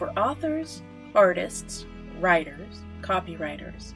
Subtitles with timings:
[0.00, 0.80] for authors,
[1.14, 1.84] artists,
[2.20, 3.92] writers, copywriters.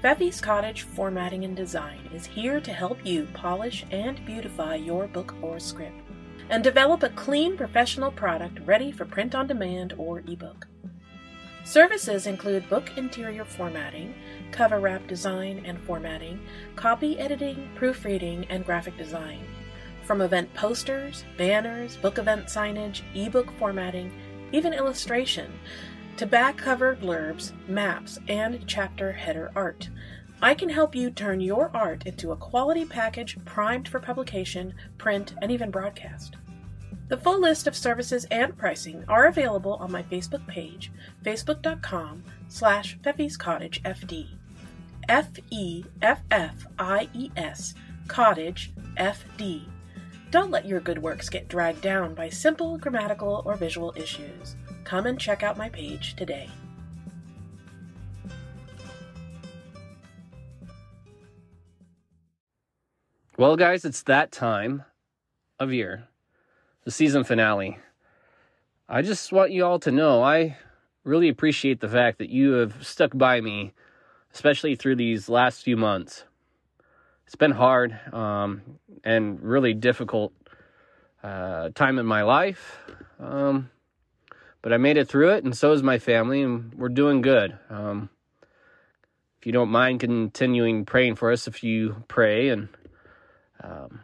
[0.00, 5.34] Feffy's Cottage Formatting and Design is here to help you polish and beautify your book
[5.42, 6.00] or script
[6.48, 10.68] and develop a clean professional product ready for print on demand or ebook.
[11.64, 14.14] Services include book interior formatting,
[14.52, 16.38] cover wrap design and formatting,
[16.76, 19.44] copy editing, proofreading, and graphic design.
[20.04, 24.12] From event posters, banners, book event signage, ebook formatting,
[24.52, 25.52] even illustration,
[26.16, 29.88] to back cover blurbs, maps, and chapter header art.
[30.40, 35.34] I can help you turn your art into a quality package primed for publication, print,
[35.40, 36.36] and even broadcast.
[37.08, 40.90] The full list of services and pricing are available on my Facebook page,
[41.24, 44.28] facebook.com slash Feffy's Cottage FD.
[45.08, 45.84] F-E-F-F-I-E-S,
[48.08, 49.62] Cottage FD.
[50.32, 54.56] Don't let your good works get dragged down by simple grammatical or visual issues.
[54.82, 56.48] Come and check out my page today.
[63.36, 64.84] Well, guys, it's that time
[65.58, 66.08] of year,
[66.84, 67.76] the season finale.
[68.88, 70.56] I just want you all to know I
[71.04, 73.74] really appreciate the fact that you have stuck by me,
[74.32, 76.24] especially through these last few months.
[77.26, 78.62] It's been hard um,
[79.04, 80.32] and really difficult
[81.22, 82.78] uh, time in my life,
[83.20, 83.70] um,
[84.60, 87.56] but I made it through it, and so is my family, and we're doing good.
[87.70, 88.10] Um,
[89.38, 92.68] if you don't mind continuing praying for us, if you pray and
[93.62, 94.00] um,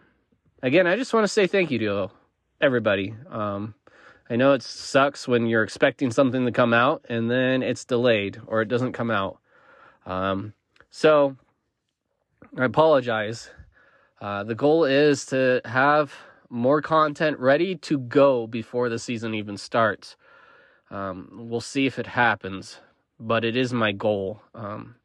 [0.63, 2.11] again, I just want to say thank you to
[2.61, 3.15] everybody.
[3.31, 3.75] Um,
[4.31, 8.41] I know it sucks when you're expecting something to come out and then it's delayed
[8.47, 9.39] or it doesn't come out.
[10.07, 10.55] Um,
[10.91, 11.37] so
[12.56, 13.50] I apologize.
[14.20, 16.14] Uh, the goal is to have
[16.50, 20.17] more content ready to go before the season even starts.
[20.91, 22.78] Um, we'll see if it happens,
[23.20, 24.42] but it is my goal.
[24.55, 24.97] Um,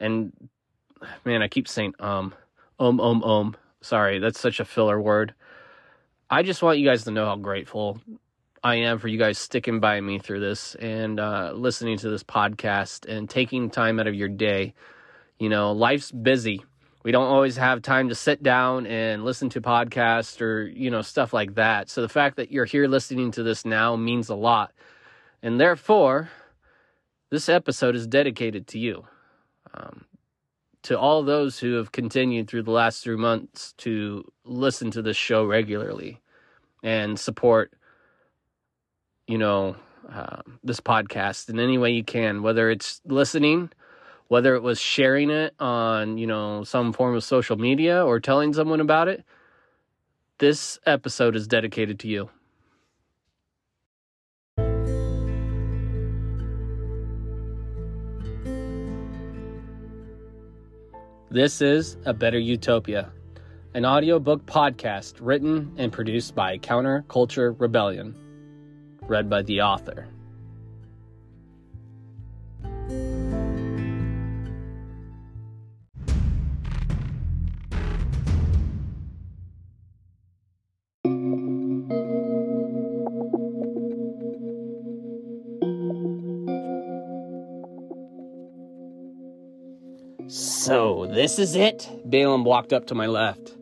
[0.00, 0.32] and
[1.24, 2.34] man, I keep saying um,
[2.78, 3.56] um, um, um.
[3.80, 5.34] Sorry, that's such a filler word.
[6.30, 8.00] I just want you guys to know how grateful
[8.64, 12.22] I am for you guys sticking by me through this and uh, listening to this
[12.22, 14.74] podcast and taking time out of your day.
[15.42, 16.62] You know, life's busy.
[17.02, 21.02] We don't always have time to sit down and listen to podcasts or, you know,
[21.02, 21.90] stuff like that.
[21.90, 24.70] So the fact that you're here listening to this now means a lot.
[25.42, 26.30] And therefore,
[27.30, 29.04] this episode is dedicated to you.
[29.74, 30.04] Um,
[30.84, 35.16] to all those who have continued through the last three months to listen to this
[35.16, 36.20] show regularly
[36.84, 37.72] and support,
[39.26, 39.74] you know,
[40.08, 43.72] uh, this podcast in any way you can, whether it's listening,
[44.32, 48.54] whether it was sharing it on, you know, some form of social media or telling
[48.54, 49.22] someone about it.
[50.38, 52.30] This episode is dedicated to you.
[61.30, 63.12] This is A Better Utopia,
[63.74, 68.16] an audiobook podcast written and produced by Counterculture Rebellion,
[69.02, 70.08] read by the author.
[91.36, 91.88] This is it?
[92.04, 93.56] Balaam walked up to my left.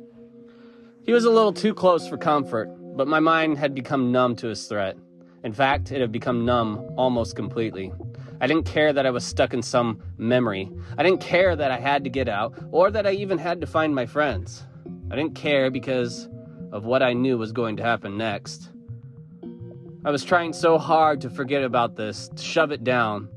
[1.05, 4.49] He was a little too close for comfort, but my mind had become numb to
[4.49, 4.97] his threat.
[5.45, 7.93] In fact, it had become numb almost completely.
[8.41, 10.69] I didn't care that I was stuck in some memory.
[10.99, 13.69] I didn't care that I had to get out, or that I even had to
[13.69, 14.65] find my friends.
[15.09, 16.29] I didn't care because
[16.73, 18.71] of what I knew was going to happen next.
[20.05, 23.29] I was trying so hard to forget about this, to shove it down,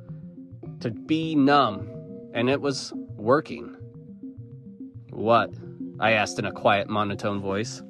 [0.80, 1.88] to be numb,
[2.34, 3.78] and it was working.
[5.14, 5.54] What?
[6.00, 7.84] I asked in a quiet, monotone voice.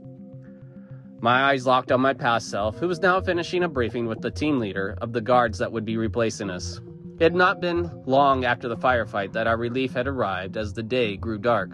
[1.21, 4.29] My eyes locked on my past self, who was now finishing a briefing with the
[4.29, 6.81] team leader of the guards that would be replacing us.
[7.15, 10.83] It had not been long after the firefight that our relief had arrived as the
[10.83, 11.71] day grew dark.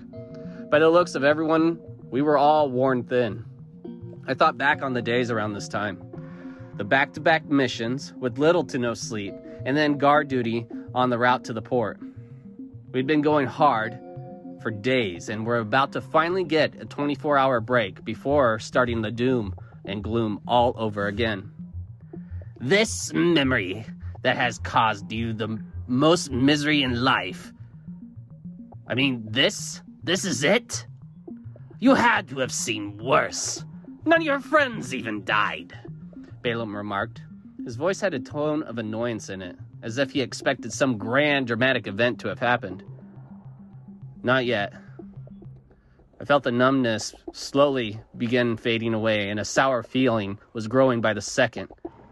[0.70, 1.80] By the looks of everyone,
[2.12, 3.44] we were all worn thin.
[4.28, 6.00] I thought back on the days around this time.
[6.78, 9.34] The back to back missions with little to no sleep,
[9.66, 12.00] and then guard duty on the route to the port.
[12.92, 14.00] We'd been going hard
[14.62, 19.12] for days, and we're about to finally get a 24 hour break before starting the
[19.12, 21.52] doom and gloom all over again.
[22.60, 23.86] This memory
[24.24, 27.54] that has caused you the most misery in life.
[28.88, 29.82] I mean, this?
[30.04, 30.86] This is it?
[31.80, 33.64] You had to have seen worse.
[34.06, 35.78] None of your friends even died,
[36.42, 37.22] Balaam remarked.
[37.64, 41.48] His voice had a tone of annoyance in it, as if he expected some grand
[41.48, 42.84] dramatic event to have happened.
[44.24, 44.74] Not yet.
[46.22, 51.14] I felt the numbness slowly begin fading away, and a sour feeling was growing by
[51.14, 51.70] the second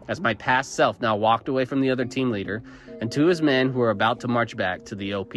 [0.08, 2.62] as my past self now walked away from the other team leader
[3.00, 5.34] and two of his men who were about to march back to the OP.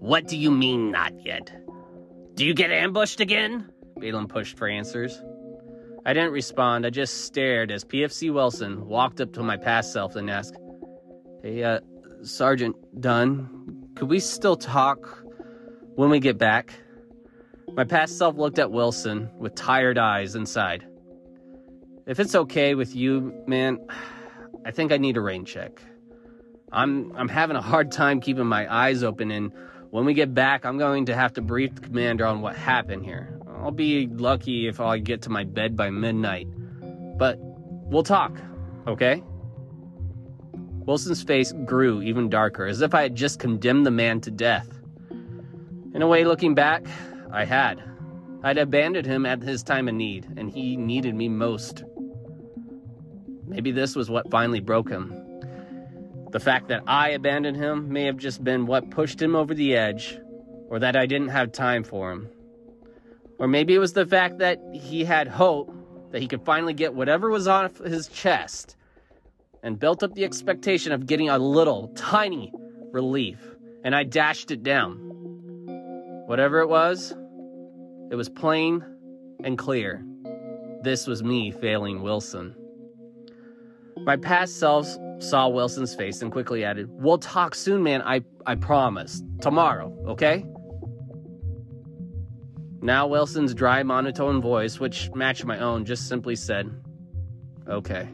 [0.00, 1.52] What do you mean, not yet?
[2.34, 3.70] Do you get ambushed again?
[3.98, 5.20] Balaam pushed for answers.
[6.06, 6.86] I didn't respond.
[6.86, 10.56] I just stared as PFC Wilson walked up to my past self and asked,
[11.42, 11.80] Hey, uh,
[12.22, 13.57] Sergeant Dunn,
[13.98, 15.24] could we still talk
[15.96, 16.72] when we get back?
[17.72, 20.86] My past self looked at Wilson with tired eyes inside.
[22.06, 23.84] If it's okay with you, man,
[24.64, 25.82] I think I need a rain check.
[26.70, 29.52] I'm I'm having a hard time keeping my eyes open and
[29.90, 33.04] when we get back, I'm going to have to brief the commander on what happened
[33.04, 33.40] here.
[33.48, 36.46] I'll be lucky if I get to my bed by midnight.
[37.18, 38.38] But we'll talk,
[38.86, 39.24] okay?
[40.88, 44.80] Wilson's face grew even darker, as if I had just condemned the man to death.
[45.92, 46.86] In a way, looking back,
[47.30, 47.82] I had.
[48.42, 51.84] I'd abandoned him at his time of need, and he needed me most.
[53.46, 55.12] Maybe this was what finally broke him.
[56.30, 59.76] The fact that I abandoned him may have just been what pushed him over the
[59.76, 60.18] edge,
[60.70, 62.30] or that I didn't have time for him.
[63.38, 65.70] Or maybe it was the fact that he had hope
[66.12, 68.77] that he could finally get whatever was off his chest
[69.62, 72.52] and built up the expectation of getting a little, tiny
[72.92, 73.38] relief,
[73.84, 74.96] and I dashed it down.
[76.26, 77.14] Whatever it was,
[78.10, 78.84] it was plain
[79.44, 80.04] and clear.
[80.82, 82.54] This was me failing Wilson.
[83.98, 88.02] My past selves saw Wilson's face and quickly added, We'll talk soon, man.
[88.02, 89.22] I, I promise.
[89.40, 90.44] Tomorrow, okay?
[92.80, 96.70] Now Wilson's dry, monotone voice, which matched my own, just simply said,
[97.68, 98.08] Okay.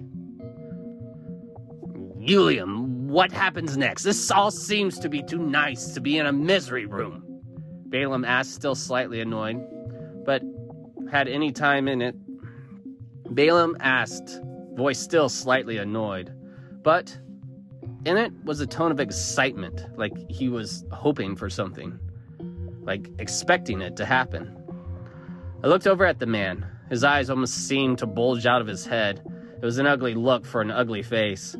[2.26, 4.02] Ulium, what happens next?
[4.02, 7.22] This all seems to be too nice to be in a misery room.
[7.88, 9.62] Balaam asked, still slightly annoyed,
[10.24, 10.42] but
[11.10, 12.16] had any time in it.
[13.34, 14.40] Balaam asked,
[14.72, 16.32] voice still slightly annoyed,
[16.82, 17.16] but
[18.06, 21.98] in it was a tone of excitement, like he was hoping for something,
[22.82, 24.56] like expecting it to happen.
[25.62, 26.66] I looked over at the man.
[26.88, 29.22] His eyes almost seemed to bulge out of his head.
[29.56, 31.56] It was an ugly look for an ugly face,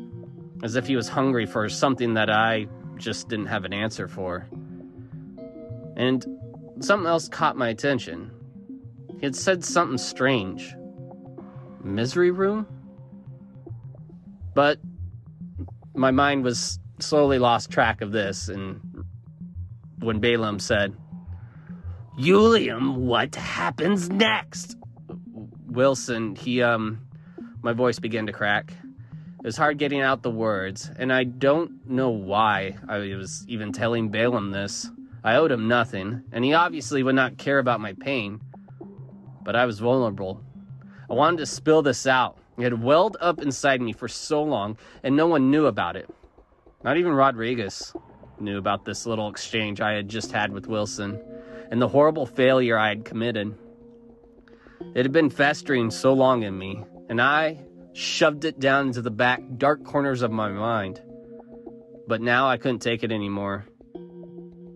[0.63, 2.67] as if he was hungry for something that I
[2.97, 4.47] just didn't have an answer for.
[5.97, 6.25] And
[6.79, 8.31] something else caught my attention.
[9.19, 10.75] He had said something strange.
[11.83, 12.67] Misery room?
[14.53, 14.79] But
[15.93, 19.05] my mind was slowly lost track of this, and
[19.99, 20.95] when Balaam said,
[22.17, 24.77] Ulium, what happens next?
[25.67, 27.05] Wilson, he, um,
[27.61, 28.73] my voice began to crack.
[29.45, 33.71] It was hard getting out the words, and I don't know why I was even
[33.71, 34.89] telling Balaam this.
[35.23, 38.41] I owed him nothing, and he obviously would not care about my pain.
[39.43, 40.41] But I was vulnerable.
[41.07, 42.39] I wanted to spill this out.
[42.57, 46.09] It had welled up inside me for so long, and no one knew about it.
[46.83, 47.93] Not even Rodriguez
[48.39, 51.21] knew about this little exchange I had just had with Wilson
[51.69, 53.55] and the horrible failure I had committed.
[54.95, 57.59] It had been festering so long in me, and I
[57.95, 61.01] shoved it down into the back dark corners of my mind.
[62.07, 63.65] But now I couldn't take it anymore.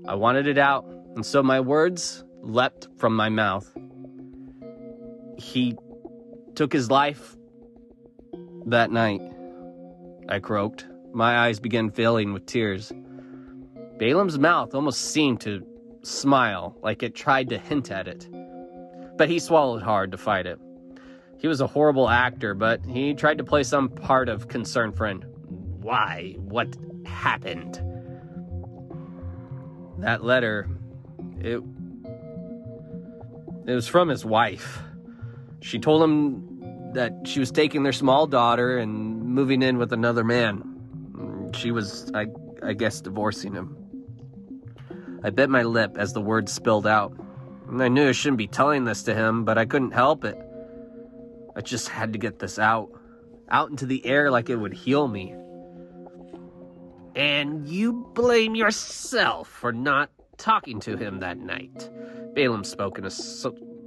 [0.07, 0.85] I wanted it out,
[1.15, 3.69] and so my words leapt from my mouth.
[5.37, 5.75] He
[6.55, 7.35] took his life
[8.67, 9.21] that night.
[10.29, 10.87] I croaked.
[11.11, 12.93] My eyes began filling with tears.
[13.97, 15.61] Balaam's mouth almost seemed to
[16.03, 18.29] smile, like it tried to hint at it.
[19.17, 20.57] But he swallowed hard to fight it.
[21.39, 25.25] He was a horrible actor, but he tried to play some part of concerned friend.
[25.81, 26.35] Why?
[26.37, 27.81] What happened?
[29.99, 30.67] That letter,
[31.39, 31.61] it.
[33.65, 34.79] It was from his wife.
[35.61, 40.23] She told him that she was taking their small daughter and moving in with another
[40.23, 41.51] man.
[41.53, 42.27] She was, I,
[42.63, 43.77] I guess, divorcing him.
[45.23, 47.13] I bit my lip as the words spilled out.
[47.71, 50.37] I knew I shouldn't be telling this to him, but I couldn't help it.
[51.59, 52.89] I just had to get this out.
[53.51, 55.35] Out into the air like it would heal me.
[57.17, 61.89] And you blame yourself for not talking to him that night.
[62.33, 63.11] Balaam spoke in a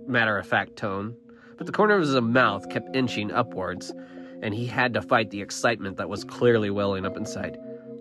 [0.06, 1.16] matter of fact tone,
[1.56, 3.90] but the corner of his mouth kept inching upwards,
[4.42, 7.56] and he had to fight the excitement that was clearly welling up inside.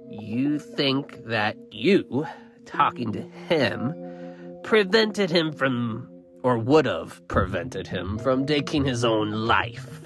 [0.10, 2.28] You think that you
[2.66, 3.94] talking to him
[4.64, 6.10] prevented him from,
[6.44, 10.02] or would have prevented him from taking his own life.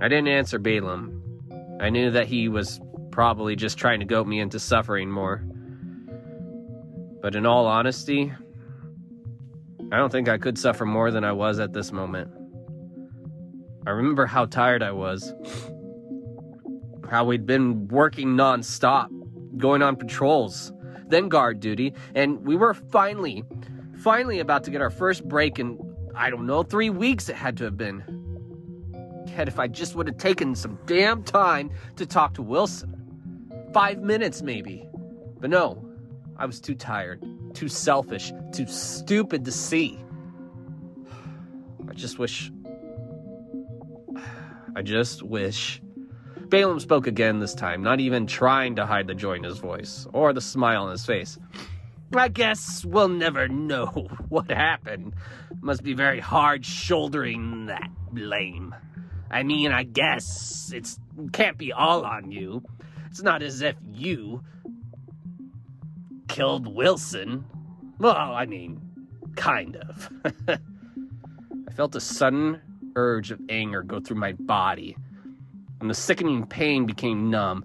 [0.00, 1.22] I didn't answer Balaam.
[1.80, 5.44] I knew that he was probably just trying to goat me into suffering more.
[7.20, 8.32] But in all honesty,
[9.90, 12.30] I don't think I could suffer more than I was at this moment.
[13.86, 15.34] I remember how tired I was,
[17.10, 19.08] how we'd been working nonstop,
[19.56, 20.72] going on patrols,
[21.08, 23.44] then guard duty, and we were finally,
[23.98, 25.78] finally about to get our first break in,
[26.14, 28.02] I don't know, three weeks it had to have been.
[29.26, 32.94] Yet if I just would have taken some damn time to talk to Wilson.
[33.72, 34.88] Five minutes, maybe.
[35.40, 35.84] But no,
[36.36, 37.24] I was too tired,
[37.54, 39.98] too selfish, too stupid to see.
[41.88, 42.50] I just wish.
[44.74, 45.80] I just wish.
[46.48, 50.06] Balaam spoke again this time, not even trying to hide the joy in his voice
[50.12, 51.38] or the smile on his face.
[52.14, 53.86] I guess we'll never know
[54.28, 55.14] what happened.
[55.60, 58.74] Must be very hard shouldering that blame.
[59.30, 60.98] I mean, I guess it's
[61.32, 62.62] can't be all on you.
[63.10, 64.42] It's not as if you
[66.28, 67.44] killed Wilson.
[67.98, 68.80] Well, I mean,
[69.36, 70.10] kind of.
[70.48, 72.60] I felt a sudden
[72.96, 74.96] urge of anger go through my body,
[75.80, 77.64] and the sickening pain became numb,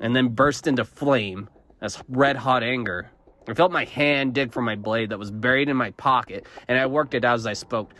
[0.00, 1.48] and then burst into flame
[1.80, 3.10] as red hot anger.
[3.48, 6.78] I felt my hand dig for my blade that was buried in my pocket, and
[6.78, 7.94] I worked it out as I spoke.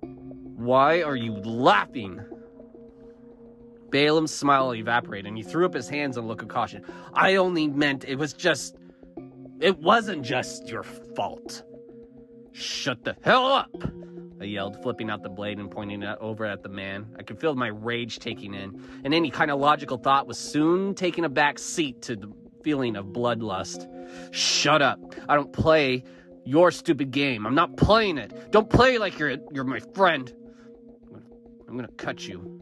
[0.00, 2.20] Why are you laughing?
[3.90, 6.84] Balaam's smile evaporated and he threw up his hands in a look of caution.
[7.12, 8.76] I only meant it was just.
[9.60, 11.64] It wasn't just your fault.
[12.52, 13.70] Shut the hell up!
[14.40, 17.14] I yelled, flipping out the blade and pointing it over at the man.
[17.18, 20.94] I could feel my rage taking in, and any kind of logical thought was soon
[20.94, 22.16] taking a back seat to
[22.62, 23.88] feeling of bloodlust.
[24.34, 24.98] Shut up.
[25.28, 26.04] I don't play
[26.44, 27.46] your stupid game.
[27.46, 28.50] I'm not playing it.
[28.50, 30.32] Don't play like you're you're my friend.
[31.68, 32.60] I'm gonna cut you.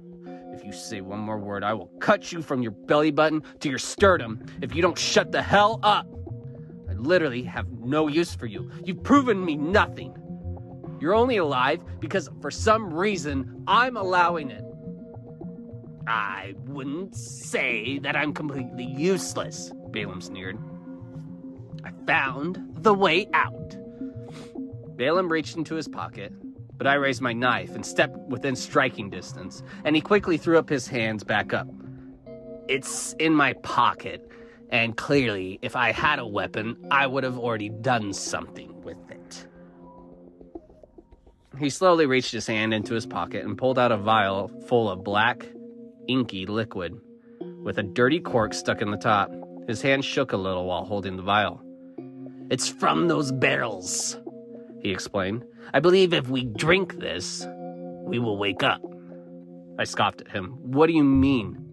[0.52, 3.68] If you say one more word, I will cut you from your belly button to
[3.68, 6.06] your sternum if you don't shut the hell up.
[6.90, 8.70] I literally have no use for you.
[8.84, 10.14] You've proven me nothing.
[11.00, 14.64] You're only alive because for some reason I'm allowing it.
[16.08, 20.58] I wouldn't say that I'm completely useless, Balaam sneered.
[21.84, 23.76] I found the way out.
[24.96, 26.32] Balaam reached into his pocket,
[26.76, 30.68] but I raised my knife and stepped within striking distance, and he quickly threw up
[30.68, 31.68] his hands back up.
[32.68, 34.30] It's in my pocket,
[34.70, 39.46] and clearly, if I had a weapon, I would have already done something with it.
[41.58, 45.02] He slowly reached his hand into his pocket and pulled out a vial full of
[45.02, 45.46] black,
[46.06, 47.00] inky liquid,
[47.62, 49.30] with a dirty cork stuck in the top.
[49.68, 51.62] His hand shook a little while holding the vial.
[52.50, 54.18] It's from those barrels,
[54.80, 55.44] he explained.
[55.74, 57.46] I believe if we drink this,
[58.06, 58.80] we will wake up.
[59.78, 60.52] I scoffed at him.
[60.62, 61.64] What do you mean?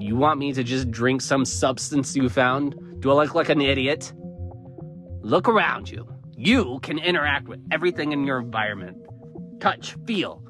[0.00, 2.74] You want me to just drink some substance you found?
[3.00, 4.14] Do I look like an idiot?
[5.20, 6.08] Look around you.
[6.34, 8.96] You can interact with everything in your environment
[9.60, 10.42] touch, feel,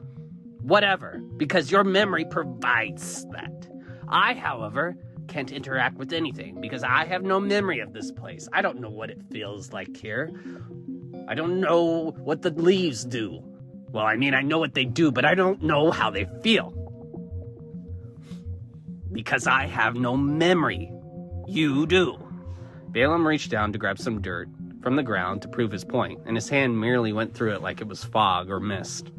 [0.61, 3.69] whatever, because your memory provides that.
[4.07, 4.97] I, however,
[5.29, 8.49] can't interact with anything because I have no memory of this place.
[8.53, 10.33] I don't know what it feels like here.
[11.29, 13.43] I don't know what the leaves do.
[13.91, 16.75] Well, I mean, I know what they do, but I don't know how they feel.
[19.13, 20.93] Because I have no memory.
[21.47, 22.19] You do.
[22.89, 24.49] Balaam reached down to grab some dirt
[24.83, 27.81] from the ground to prove his point, and his hand merely went through it like
[27.81, 29.11] it was fog or mist.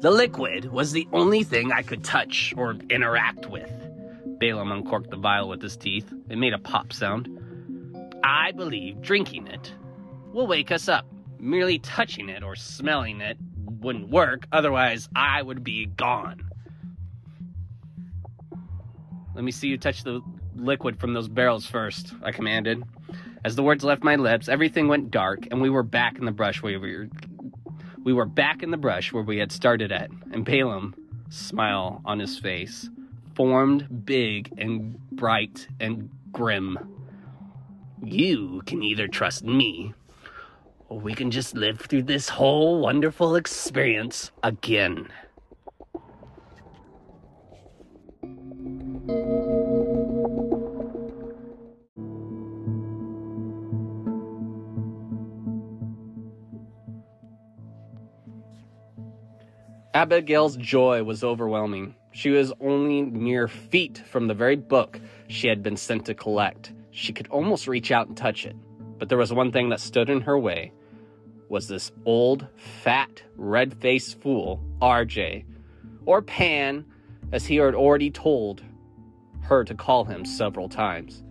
[0.00, 3.72] The liquid was the only thing I could touch or interact with.
[4.38, 6.12] Balaam uncorked the vial with his teeth.
[6.28, 7.28] It made a pop sound.
[8.22, 9.72] I believe drinking it
[10.32, 11.06] will wake us up.
[11.38, 13.38] Merely touching it or smelling it
[13.80, 16.50] wouldn't work, otherwise, I would be gone.
[19.34, 20.22] Let me see you touch the
[20.54, 22.82] liquid from those barrels first, I commanded.
[23.44, 26.32] As the words left my lips, everything went dark, and we were back in the
[26.32, 27.08] brush where we were.
[28.02, 30.94] We were back in the brush where we had started at, and Balaam,
[31.28, 32.88] smile on his face,
[33.36, 36.78] formed big and bright and grim.
[38.02, 39.92] You can either trust me,
[40.88, 45.08] or we can just live through this whole wonderful experience again.
[59.92, 61.94] Abigail's joy was overwhelming.
[62.16, 66.72] She was only mere feet from the very book she had been sent to collect.
[66.90, 68.56] She could almost reach out and touch it.
[68.98, 70.72] But there was one thing that stood in her way
[71.50, 75.44] was this old, fat, red faced fool, RJ,
[76.06, 76.86] or Pan,
[77.32, 78.62] as he had already told
[79.42, 81.22] her to call him several times.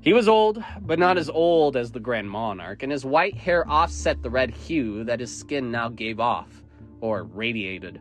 [0.00, 3.68] He was old, but not as old as the Grand Monarch, and his white hair
[3.68, 6.62] offset the red hue that his skin now gave off,
[7.02, 8.00] or radiated.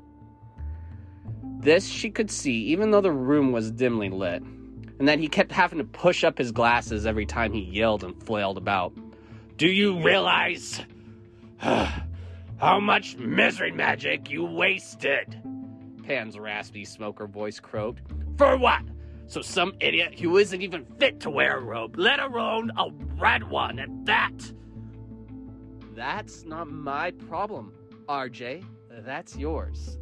[1.66, 4.44] This she could see even though the room was dimly lit,
[5.00, 8.22] and that he kept having to push up his glasses every time he yelled and
[8.22, 8.94] flailed about.
[9.58, 10.80] Do you realize
[11.58, 15.42] how much misery magic you wasted?
[16.04, 18.04] Pan's raspy smoker voice croaked.
[18.38, 18.84] For what?
[19.26, 23.50] So some idiot who isn't even fit to wear a robe, let alone a red
[23.50, 24.38] one at that.
[25.96, 27.74] That's not my problem,
[28.08, 28.64] RJ.
[29.04, 29.98] That's yours.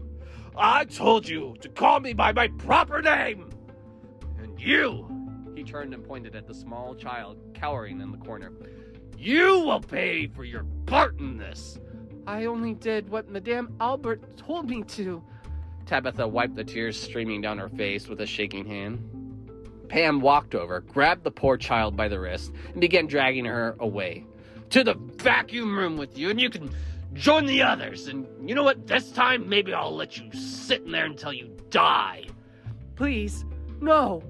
[0.55, 3.49] I told you to call me by my proper name!
[4.39, 5.07] And you,
[5.55, 8.51] he turned and pointed at the small child cowering in the corner,
[9.17, 11.79] you will pay for your part in this.
[12.27, 15.23] I only did what Madame Albert told me to.
[15.85, 19.09] Tabitha wiped the tears streaming down her face with a shaking hand.
[19.89, 24.25] Pan walked over, grabbed the poor child by the wrist, and began dragging her away.
[24.71, 26.73] To the vacuum room with you, and you can
[27.13, 28.07] join the others.
[28.07, 28.87] And you know what?
[28.87, 32.25] This time, maybe I'll let you sit in there until you die.
[32.95, 33.45] Please,
[33.81, 34.23] no.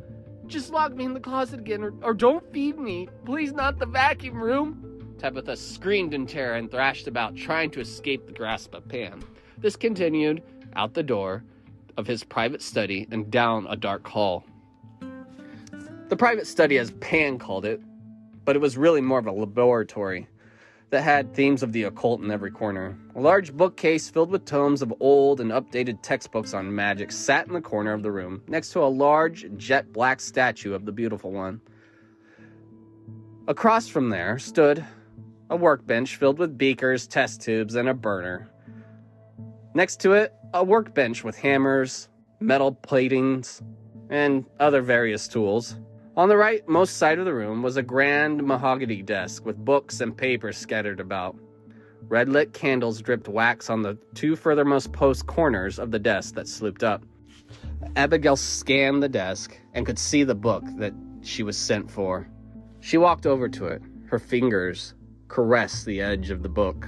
[0.47, 3.07] Just lock me in the closet again, or, or don't feed me.
[3.25, 5.15] Please, not the vacuum room.
[5.17, 9.23] Tabitha screamed in terror and thrashed about, trying to escape the grasp of Pan.
[9.57, 10.43] This continued
[10.75, 11.43] out the door
[11.95, 14.43] of his private study and down a dark hall.
[16.09, 17.81] The private study, as Pan called it,
[18.43, 20.27] but it was really more of a laboratory
[20.93, 22.95] that had themes of the occult in every corner.
[23.15, 27.53] A large bookcase filled with tomes of old and updated textbooks on magic sat in
[27.53, 31.31] the corner of the room, next to a large jet black statue of the beautiful
[31.31, 31.61] one.
[33.47, 34.85] Across from there stood
[35.49, 38.51] a workbench filled with beakers, test tubes, and a burner.
[39.73, 42.07] Next to it, a workbench with hammers,
[42.39, 43.63] metal platings,
[44.11, 45.75] and other various tools.
[46.15, 50.15] On the rightmost side of the room was a grand mahogany desk with books and
[50.15, 51.35] papers scattered about.
[52.07, 56.45] Red lit candles dripped wax on the two furthermost post corners of the desk that
[56.45, 57.03] slooped up.
[57.95, 62.29] Abigail scanned the desk and could see the book that she was sent for.
[62.79, 63.81] She walked over to it.
[64.05, 64.93] Her fingers
[65.29, 66.87] caressed the edge of the book.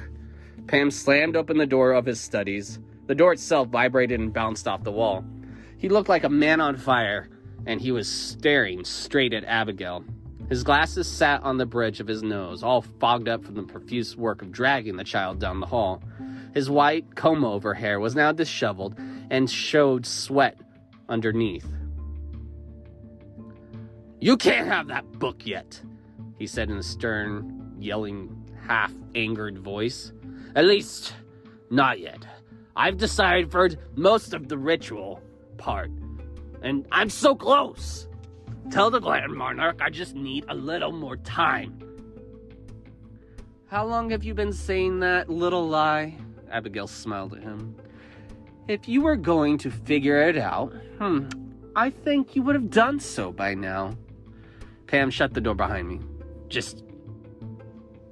[0.67, 2.77] Pan slammed open the door of his studies.
[3.07, 5.25] The door itself vibrated and bounced off the wall.
[5.79, 7.27] He looked like a man on fire,
[7.65, 10.03] and he was staring straight at Abigail.
[10.49, 14.15] His glasses sat on the bridge of his nose, all fogged up from the profuse
[14.15, 16.03] work of dragging the child down the hall.
[16.53, 18.95] His white comb over hair was now disheveled
[19.29, 20.59] and showed sweat
[21.09, 21.67] underneath.
[24.19, 25.81] You can't have that book yet,
[26.37, 30.11] he said in a stern, yelling, half angered voice.
[30.55, 31.13] At least,
[31.69, 32.25] not yet.
[32.75, 35.21] I've deciphered most of the ritual
[35.57, 35.91] part
[36.65, 38.07] and I'm so close.
[38.71, 41.79] Tell the Grand Monarch I just need a little more time.
[43.67, 46.17] How long have you been saying that little lie?
[46.51, 47.75] Abigail smiled at him.
[48.67, 51.27] If you were going to figure it out, hmm,
[51.75, 53.95] I think you would have done so by now.
[54.87, 55.99] Pan shut the door behind me.
[56.49, 56.83] Just.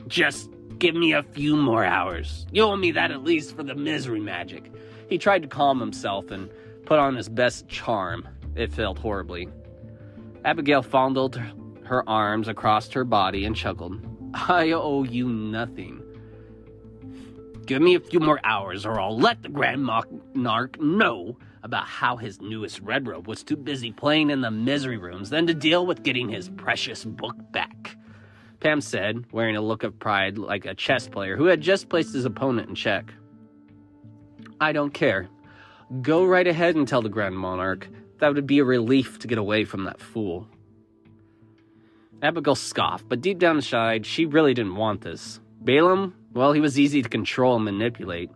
[0.08, 2.46] Just give me a few more hours.
[2.52, 4.72] You owe me that at least for the misery magic.
[5.10, 6.50] He tried to calm himself and
[6.86, 8.28] put on his best charm.
[8.56, 9.48] It failed horribly.
[10.46, 11.42] Abigail fondled
[11.86, 14.00] her arms across her body and chuckled.
[14.34, 16.02] I owe you nothing.
[17.66, 22.18] Give me a few more hours, or I'll let the Grand Monarch know about how
[22.18, 25.86] his newest red robe was too busy playing in the misery rooms than to deal
[25.86, 27.96] with getting his precious book back.
[28.60, 32.14] Pan said, wearing a look of pride like a chess player who had just placed
[32.14, 33.14] his opponent in check.
[34.60, 35.30] I don't care.
[36.02, 37.88] Go right ahead and tell the Grand Monarch.
[38.24, 40.48] That would be a relief to get away from that fool.
[42.22, 45.42] Abigail scoffed, but deep down inside, she really didn't want this.
[45.60, 48.32] Balaam, well, he was easy to control and manipulate,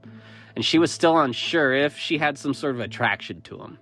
[0.58, 3.80] and she was still unsure if she had some sort of attraction to him.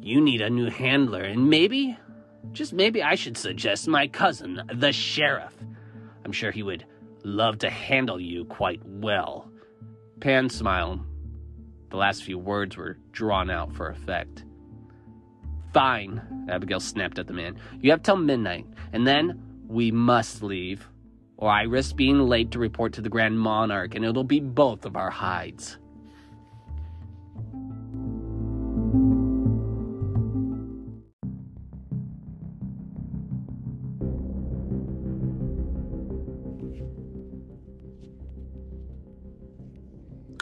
[0.00, 1.96] You need a new handler, and maybe,
[2.50, 5.54] just maybe, I should suggest my cousin, the sheriff.
[6.24, 6.84] I'm sure he would
[7.22, 9.48] love to handle you quite well.
[10.18, 11.02] Pan smiled,
[11.90, 14.44] the last few words were drawn out for effect.
[15.72, 17.58] Fine, Abigail snapped at the man.
[17.80, 20.88] You have till midnight, and then we must leave,
[21.36, 24.84] or I risk being late to report to the Grand Monarch, and it'll be both
[24.84, 25.78] of our hides.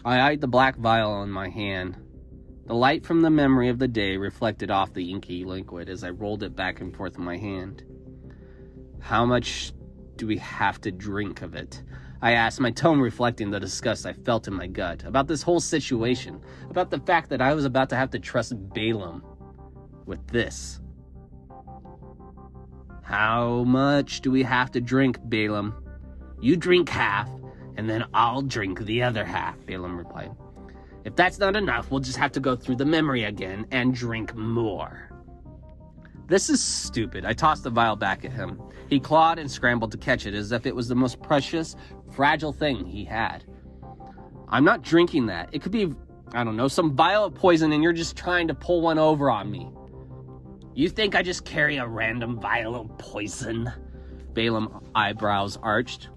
[0.06, 1.96] I eyed the black vial in my hand.
[2.66, 6.10] The light from the memory of the day reflected off the inky liquid as I
[6.10, 7.82] rolled it back and forth in my hand.
[9.00, 9.72] How much
[10.14, 11.82] do we have to drink of it?
[12.22, 15.58] I asked, my tone reflecting the disgust I felt in my gut about this whole
[15.58, 16.40] situation,
[16.70, 19.24] about the fact that I was about to have to trust Balaam
[20.04, 20.80] with this.
[23.02, 25.74] How much do we have to drink, Balaam?
[26.40, 27.28] You drink half,
[27.76, 30.30] and then I'll drink the other half, Balaam replied.
[31.04, 34.34] If that's not enough, we'll just have to go through the memory again and drink
[34.34, 35.10] more.
[36.26, 37.24] This is stupid.
[37.24, 38.60] I tossed the vial back at him.
[38.88, 41.76] He clawed and scrambled to catch it as if it was the most precious,
[42.10, 43.44] fragile thing he had.
[44.48, 45.48] I'm not drinking that.
[45.52, 45.92] It could be,
[46.32, 49.30] I don't know, some vial of poison and you're just trying to pull one over
[49.30, 49.70] on me.
[50.74, 53.72] You think I just carry a random vial of poison?
[54.34, 56.08] Balaam eyebrows arched.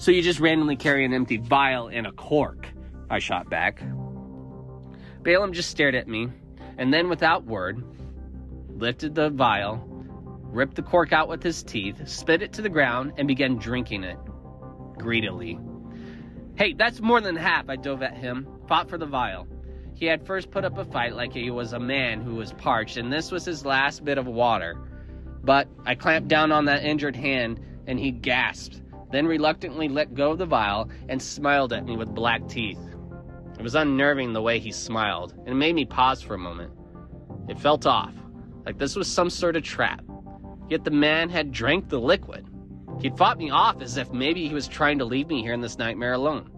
[0.00, 2.66] So you just randomly carry an empty vial and a cork?
[3.10, 3.82] I shot back.
[5.22, 6.28] Balaam just stared at me,
[6.78, 7.84] and then without word,
[8.78, 9.76] lifted the vial,
[10.44, 14.04] ripped the cork out with his teeth, spit it to the ground, and began drinking
[14.04, 14.16] it
[14.96, 15.58] greedily.
[16.54, 19.46] Hey, that's more than half, I dove at him, fought for the vial.
[19.92, 22.96] He had first put up a fight like he was a man who was parched,
[22.96, 24.78] and this was his last bit of water.
[25.44, 30.32] But I clamped down on that injured hand, and he gasped, then reluctantly let go
[30.32, 32.78] of the vial and smiled at me with black teeth.
[33.58, 36.72] It was unnerving the way he smiled, and it made me pause for a moment.
[37.48, 38.14] It felt off,
[38.64, 40.02] like this was some sort of trap.
[40.68, 42.46] Yet the man had drank the liquid.
[43.00, 45.60] He'd fought me off as if maybe he was trying to leave me here in
[45.60, 46.50] this nightmare alone.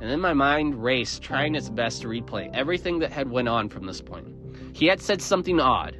[0.00, 3.68] And then my mind raced, trying its best to replay everything that had went on
[3.68, 4.28] from this point.
[4.72, 5.96] He had said something odd.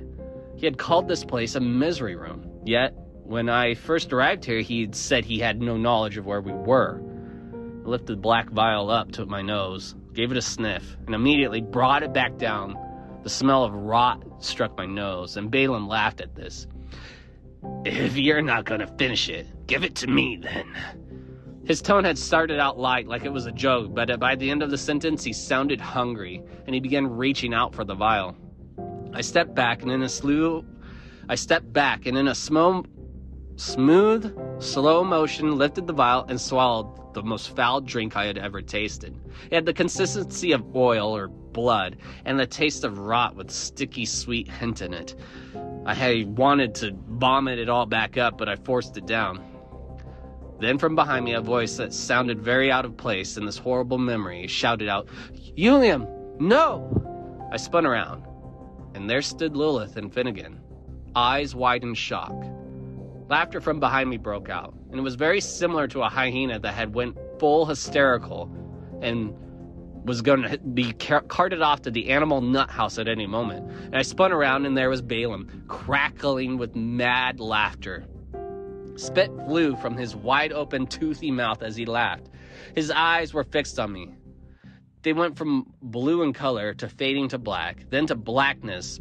[0.57, 2.51] He had called this place a misery room.
[2.65, 6.53] Yet, when I first arrived here, he'd said he had no knowledge of where we
[6.53, 7.03] were.
[7.85, 11.61] I lifted the black vial up to my nose, gave it a sniff, and immediately
[11.61, 12.77] brought it back down.
[13.23, 16.67] The smell of rot struck my nose, and Balaam laughed at this.
[17.85, 20.67] If you're not gonna finish it, give it to me then.
[21.65, 24.63] His tone had started out light, like it was a joke, but by the end
[24.63, 28.37] of the sentence, he sounded hungry, and he began reaching out for the vial.
[29.15, 30.67] I stepped back, and in a slew,
[31.27, 32.85] I stepped back, and in a small,
[33.57, 38.61] smooth, slow motion, lifted the vial and swallowed the most foul drink I had ever
[38.61, 39.17] tasted.
[39.51, 44.05] It had the consistency of oil or blood, and the taste of rot with sticky
[44.05, 45.15] sweet hint in it.
[45.87, 49.43] I had wanted to vomit it all back up, but I forced it down.
[50.61, 53.99] Then from behind me, a voice that sounded very out of place in this horrible
[53.99, 55.09] memory shouted out,
[55.57, 56.09] Uliam,
[56.41, 57.49] no!
[57.53, 58.25] I spun around,
[58.95, 60.61] and there stood Lilith and Finnegan,
[61.15, 62.45] eyes wide in shock.
[63.29, 66.75] Laughter from behind me broke out, and it was very similar to a hyena that
[66.75, 68.51] had went full hysterical
[69.01, 69.35] and
[70.05, 73.71] was going to be carted off to the animal nut house at any moment.
[73.87, 78.05] And I spun around, and there was Balaam, crackling with mad laughter.
[78.97, 82.29] Spit flew from his wide open, toothy mouth as he laughed.
[82.75, 84.11] His eyes were fixed on me.
[85.03, 89.01] They went from blue in color to fading to black, then to blackness,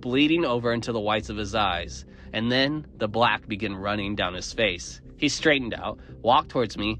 [0.00, 4.34] bleeding over into the whites of his eyes and then the black began running down
[4.34, 5.00] his face.
[5.16, 6.98] He straightened out, walked towards me,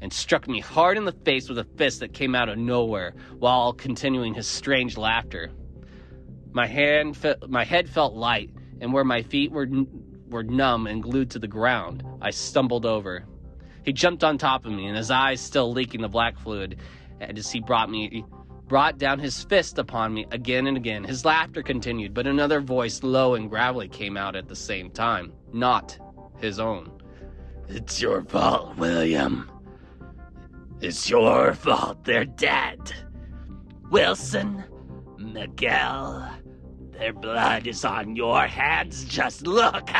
[0.00, 3.12] and struck me hard in the face with a fist that came out of nowhere
[3.40, 5.50] while continuing his strange laughter.
[6.52, 9.66] My hand fe- my head felt light, and where my feet were
[10.28, 13.26] were numb and glued to the ground, I stumbled over.
[13.84, 16.78] He jumped on top of me, and his eyes still leaking the black fluid,
[17.20, 18.24] as he brought me
[18.68, 21.04] brought down his fist upon me again and again.
[21.04, 25.32] His laughter continued, but another voice, low and gravelly, came out at the same time,
[25.52, 25.98] not
[26.38, 26.90] his own.
[27.68, 29.50] It's your fault, William.
[30.80, 32.92] It's your fault they're dead.
[33.90, 34.64] Wilson,
[35.16, 36.28] Miguel,
[36.92, 39.04] their blood is on your hands.
[39.04, 39.88] Just look.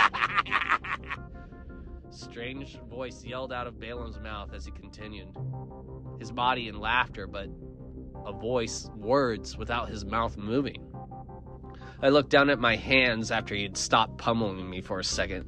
[2.10, 5.28] Strange voice yelled out of Balaam's mouth as he continued,
[6.18, 7.48] his body in laughter, but
[8.26, 10.82] a voice, words without his mouth moving.
[12.02, 15.46] I looked down at my hands after he'd stopped pummeling me for a second,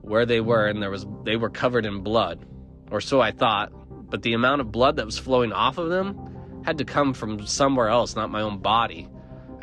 [0.00, 2.44] where they were, and there was they were covered in blood,
[2.90, 3.72] or so I thought.
[4.10, 7.46] But the amount of blood that was flowing off of them had to come from
[7.46, 9.08] somewhere else, not my own body.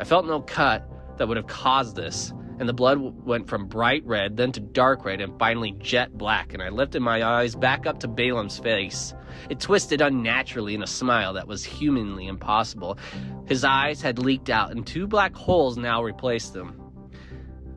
[0.00, 0.88] I felt no cut
[1.18, 5.04] that would have caused this, and the blood went from bright red, then to dark
[5.04, 6.54] red, and finally jet black.
[6.54, 9.14] And I lifted my eyes back up to Balaam's face.
[9.50, 12.98] It twisted unnaturally in a smile that was humanly impossible.
[13.46, 16.80] His eyes had leaked out, and two black holes now replaced them.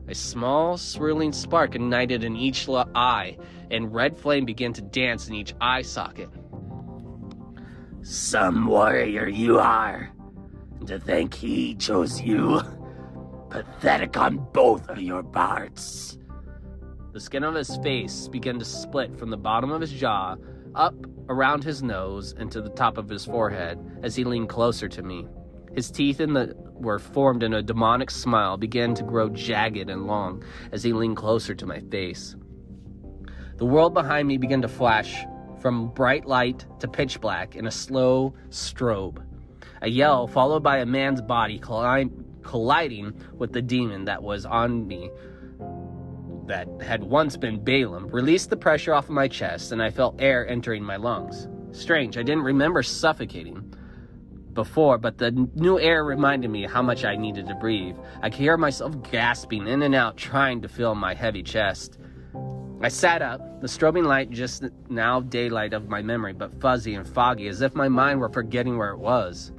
[0.08, 3.36] A small, swirling spark ignited in each eye,
[3.70, 6.30] and red flame began to dance in each eye socket.
[8.02, 10.10] Some warrior you are.
[10.78, 12.62] And to think he chose you.
[13.50, 16.16] Pathetic on both of your parts.
[17.12, 20.36] The skin of his face began to split from the bottom of his jaw
[20.74, 20.94] up
[21.28, 25.02] around his nose and to the top of his forehead as he leaned closer to
[25.02, 25.26] me.
[25.74, 30.06] His teeth in the were formed in a demonic smile began to grow jagged and
[30.06, 32.36] long as he leaned closer to my face.
[33.56, 35.24] The world behind me began to flash
[35.60, 39.20] from bright light to pitch black in a slow strobe.
[39.82, 45.10] A yell followed by a man's body colliding with the demon that was on me
[46.48, 50.20] that had once been Balaam released the pressure off of my chest and I felt
[50.20, 51.48] air entering my lungs.
[51.72, 53.74] Strange, I didn't remember suffocating
[54.54, 57.96] before, but the new air reminded me how much I needed to breathe.
[58.22, 61.98] I could hear myself gasping in and out, trying to fill my heavy chest.
[62.80, 67.06] I sat up, the strobing light just now daylight of my memory, but fuzzy and
[67.06, 69.52] foggy, as if my mind were forgetting where it was.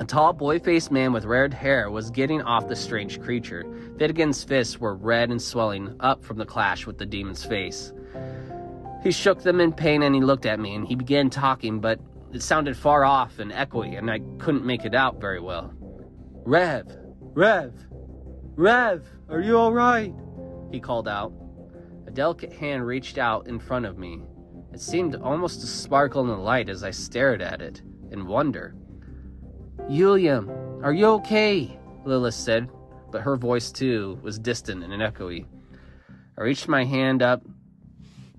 [0.00, 3.64] A tall, boy faced man with red hair was getting off the strange creature.
[3.96, 7.92] Finnegan's fists were red and swelling up from the clash with the demon's face.
[9.04, 12.00] He shook them in pain and he looked at me and he began talking, but
[12.32, 15.72] it sounded far off and echoey and I couldn't make it out very well.
[16.44, 16.88] Rev!
[17.20, 17.72] Rev!
[18.56, 19.06] Rev!
[19.28, 20.12] Are you alright?
[20.72, 21.32] He called out.
[22.08, 24.22] A delicate hand reached out in front of me.
[24.72, 27.80] It seemed almost to sparkle in the light as I stared at it
[28.10, 28.74] in wonder.
[29.78, 30.50] William,
[30.82, 31.78] are you okay?
[32.04, 32.68] Lilith said,
[33.10, 35.46] but her voice too was distant and echoey.
[36.36, 37.42] I reached my hand up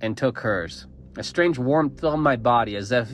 [0.02, 0.88] and took hers.
[1.18, 3.10] A strange warmth filled my body as if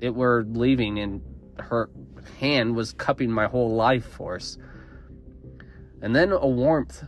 [0.00, 1.20] it were leaving, and
[1.58, 1.90] her
[2.38, 4.56] hand was cupping my whole life force.
[6.00, 7.04] And then a warmth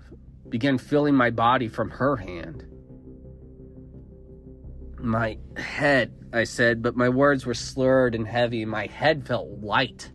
[0.49, 2.65] began filling my body from her hand.
[5.07, 8.65] My head, I said, but my words were slurred and heavy.
[8.65, 10.11] My head felt light.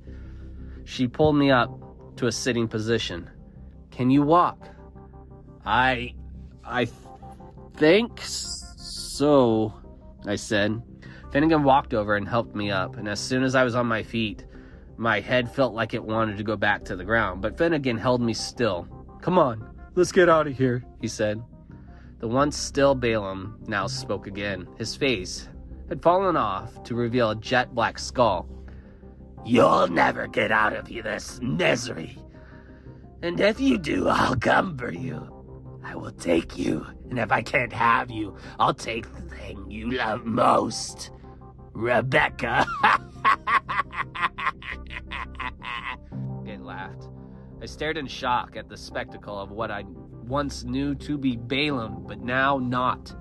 [0.84, 1.72] She pulled me up
[2.18, 3.30] to a sitting position.
[3.90, 4.68] Can you walk?
[5.66, 6.14] I.
[6.66, 6.90] I
[7.78, 9.74] think so,
[10.28, 10.82] I said.
[11.32, 14.04] Finnegan walked over and helped me up, and as soon as I was on my
[14.04, 14.46] feet,
[14.98, 18.22] my head felt like it wanted to go back to the ground, but Finnegan held
[18.22, 18.88] me still.
[19.22, 21.42] Come on, let's get out of here, he said.
[22.22, 24.68] The once still Balaam now spoke again.
[24.78, 25.50] His face
[25.90, 28.48] had fallen off to reveal a jet black skull.
[29.44, 32.20] You'll never get out of this misery.
[33.24, 35.36] And if you do, I'll come for you.
[35.84, 39.90] I will take you, and if I can't have you, I'll take the thing you
[39.90, 41.10] love most
[41.74, 42.68] Rebecca.
[46.46, 47.08] It laughed.
[47.62, 49.86] I stared in shock at the spectacle of what I
[50.32, 53.14] once knew to be Balaam, but now not.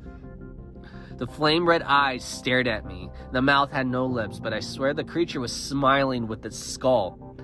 [1.18, 3.10] The flame red eyes stared at me.
[3.32, 7.36] The mouth had no lips, but I swear the creature was smiling with its skull.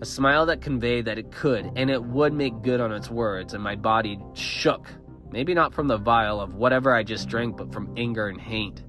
[0.00, 3.52] A smile that conveyed that it could, and it would make good on its words,
[3.52, 4.88] and my body shook.
[5.30, 8.82] Maybe not from the vial of whatever I just drank, but from anger and hate.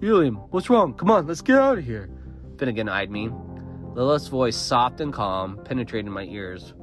[0.00, 0.94] William, what's wrong?
[0.94, 2.08] Come on, let's get out of here.
[2.58, 3.28] Finnegan eyed me.
[3.94, 6.74] Lilith's voice, soft and calm, penetrated my ears,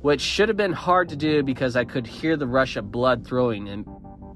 [0.00, 3.26] which should have been hard to do because I could hear the rush of blood
[3.26, 3.84] throwing and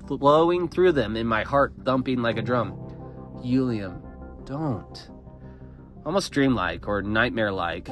[0.07, 3.41] flowing through them and my heart thumping like a drum.
[3.43, 4.03] Helium,
[4.45, 5.11] don't.
[6.05, 7.89] Almost dreamlike or nightmare like.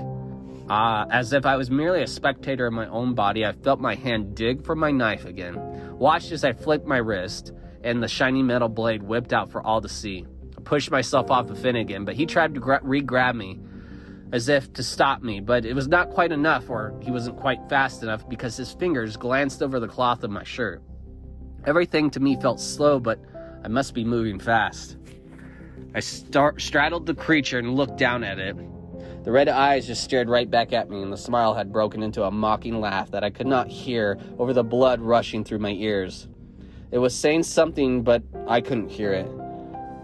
[0.68, 3.94] Ah, as if I was merely a spectator of my own body, I felt my
[3.94, 5.98] hand dig for my knife again.
[5.98, 7.52] Watched as I flicked my wrist,
[7.82, 10.26] and the shiny metal blade whipped out for all to see.
[10.56, 13.58] I pushed myself off of Finnegan, but he tried to gra- re grab me
[14.32, 17.58] as if to stop me, but it was not quite enough, or he wasn't quite
[17.68, 20.82] fast enough because his fingers glanced over the cloth of my shirt.
[21.66, 23.20] Everything to me felt slow, but
[23.64, 24.96] I must be moving fast.
[25.94, 28.56] I start, straddled the creature and looked down at it.
[29.24, 32.22] The red eyes just stared right back at me, and the smile had broken into
[32.22, 36.28] a mocking laugh that I could not hear over the blood rushing through my ears.
[36.90, 39.30] It was saying something, but I couldn't hear it.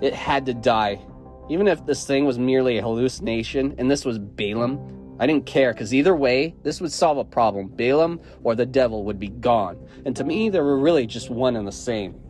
[0.02, 1.00] It had to die.
[1.48, 5.72] Even if this thing was merely a hallucination and this was Balaam, I didn't care
[5.72, 7.68] because either way, this would solve a problem.
[7.68, 9.78] Balaam or the devil would be gone.
[10.04, 12.20] And to me, they were really just one and the same.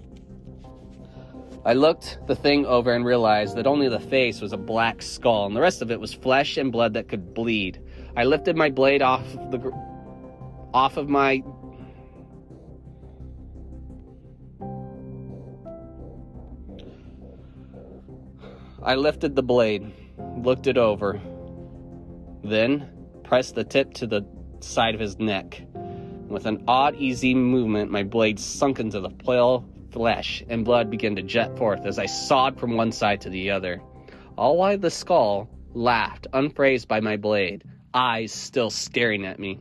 [1.64, 5.46] I looked the thing over and realized that only the face was a black skull
[5.46, 7.82] and the rest of it was flesh and blood that could bleed.
[8.16, 9.70] I lifted my blade off the gr-
[10.72, 11.42] off of my
[18.86, 19.92] I lifted the blade,
[20.36, 21.20] looked it over,
[22.44, 22.88] then
[23.24, 24.24] pressed the tip to the
[24.60, 25.60] side of his neck.
[26.28, 31.16] With an odd, easy movement, my blade sunk into the pale flesh, and blood began
[31.16, 33.82] to jet forth as I sawed from one side to the other.
[34.38, 39.58] all while the skull laughed, unfazed by my blade, eyes still staring at me.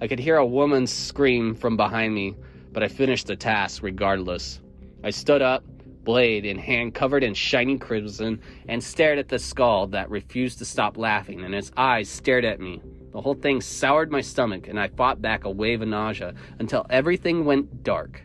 [0.00, 2.36] I could hear a woman's scream from behind me,
[2.70, 4.60] but I finished the task regardless.
[5.02, 5.64] I stood up,
[6.04, 10.64] blade in hand covered in shining crimson, and stared at the skull that refused to
[10.64, 12.80] stop laughing, and its eyes stared at me.
[13.12, 16.86] The whole thing soured my stomach, and I fought back a wave of nausea until
[16.90, 18.22] everything went dark.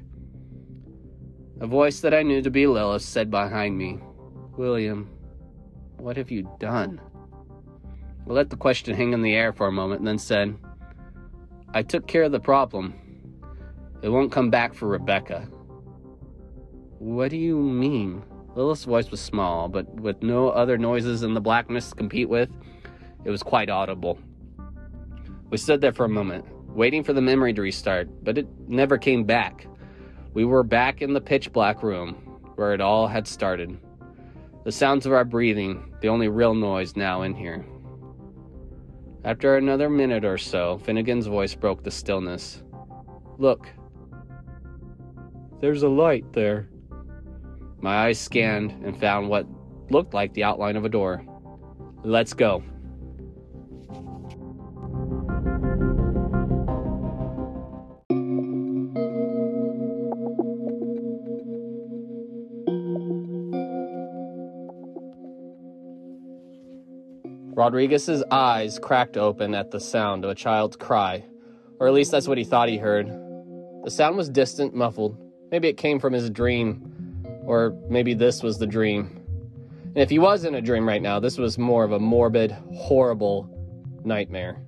[1.59, 3.99] A voice that I knew to be Lilith said behind me,
[4.57, 5.09] William,
[5.97, 7.01] what have you done?
[8.27, 10.57] I let the question hang in the air for a moment and then said,
[11.73, 12.93] I took care of the problem.
[14.01, 15.47] It won't come back for Rebecca.
[16.99, 18.23] What do you mean?
[18.55, 22.49] Lilith's voice was small, but with no other noises in the blackness to compete with,
[23.25, 24.17] it was quite audible.
[25.49, 28.97] We stood there for a moment, waiting for the memory to restart, but it never
[28.97, 29.67] came back.
[30.33, 32.13] We were back in the pitch black room,
[32.55, 33.77] where it all had started.
[34.63, 37.65] The sounds of our breathing, the only real noise now in here.
[39.25, 42.63] After another minute or so, Finnegan's voice broke the stillness.
[43.37, 43.67] Look.
[45.59, 46.69] There's a light there.
[47.81, 49.45] My eyes scanned and found what
[49.89, 51.23] looked like the outline of a door.
[52.03, 52.63] Let's go.
[67.55, 71.23] Rodriguez's eyes cracked open at the sound of a child's cry,
[71.79, 73.07] or at least that's what he thought he heard.
[73.83, 75.17] The sound was distant, muffled.
[75.51, 76.94] Maybe it came from his dream,
[77.45, 79.21] or maybe this was the dream.
[79.95, 82.51] And if he was in a dream right now, this was more of a morbid,
[82.73, 83.49] horrible
[84.03, 84.61] nightmare.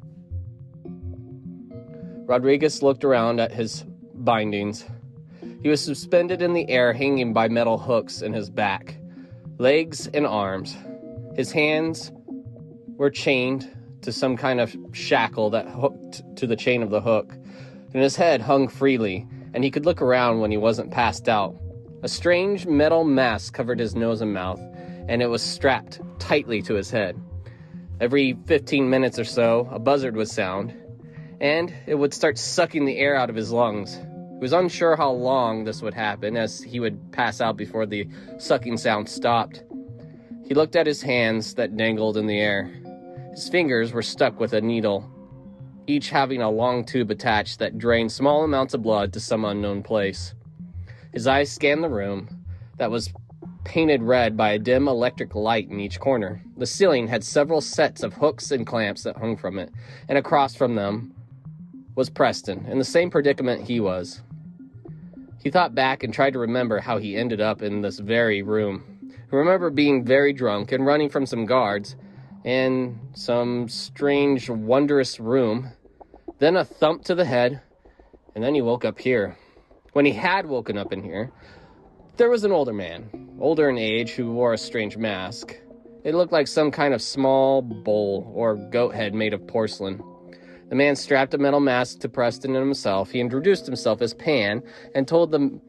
[2.25, 4.85] Rodriguez looked around at his bindings.
[5.61, 8.97] He was suspended in the air, hanging by metal hooks in his back,
[9.57, 10.77] legs, and arms.
[11.35, 12.11] His hands
[12.97, 13.69] were chained
[14.01, 17.33] to some kind of shackle that hooked to the chain of the hook,
[17.93, 21.55] and his head hung freely, and he could look around when he wasn't passed out.
[22.03, 24.62] A strange metal mask covered his nose and mouth,
[25.07, 27.19] and it was strapped tightly to his head.
[27.99, 30.75] Every 15 minutes or so, a buzzard would sound,
[31.41, 33.95] and it would start sucking the air out of his lungs.
[33.95, 38.07] He was unsure how long this would happen, as he would pass out before the
[38.38, 39.63] sucking sound stopped.
[40.45, 42.71] He looked at his hands that dangled in the air.
[43.31, 45.10] His fingers were stuck with a needle,
[45.88, 49.81] each having a long tube attached that drained small amounts of blood to some unknown
[49.81, 50.36] place.
[51.13, 52.46] His eyes scanned the room
[52.78, 53.12] that was
[53.63, 56.41] painted red by a dim electric light in each corner.
[56.58, 59.72] The ceiling had several sets of hooks and clamps that hung from it,
[60.08, 61.13] and across from them
[61.96, 64.22] was Preston, in the same predicament he was.
[65.43, 68.84] He thought back and tried to remember how he ended up in this very room.
[69.30, 71.96] He remembered being very drunk and running from some guards
[72.43, 75.72] in some strange, wondrous room,
[76.39, 77.62] then a thump to the head,
[78.36, 79.38] and then he woke up here.
[79.97, 81.31] When he had woken up in here,
[82.17, 85.57] there was an older man, older in age, who wore a strange mask.
[86.03, 89.99] It looked like some kind of small bowl or goat head made of porcelain.
[90.69, 93.10] The man strapped a metal mask to Preston and himself.
[93.10, 94.62] He introduced himself as Pan
[94.93, 95.60] and told them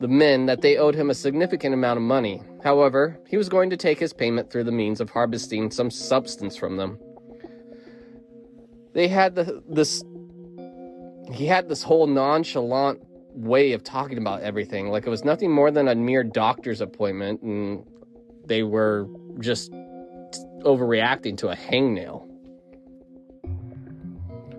[0.00, 2.42] the men that they owed him a significant amount of money.
[2.64, 6.56] However, he was going to take his payment through the means of harvesting some substance
[6.56, 6.98] from them.
[8.94, 10.02] They had the, this
[11.30, 13.00] he had this whole nonchalant
[13.34, 17.40] way of talking about everything like it was nothing more than a mere doctor's appointment
[17.42, 17.84] and
[18.46, 19.06] they were
[19.38, 19.72] just
[20.62, 22.26] overreacting to a hangnail.